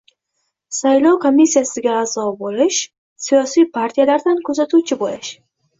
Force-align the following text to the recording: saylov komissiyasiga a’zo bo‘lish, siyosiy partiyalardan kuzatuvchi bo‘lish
saylov 0.77 1.19
komissiyasiga 1.25 1.93
a’zo 1.99 2.25
bo‘lish, 2.41 2.81
siyosiy 3.27 3.71
partiyalardan 3.79 4.45
kuzatuvchi 4.51 5.03
bo‘lish 5.07 5.37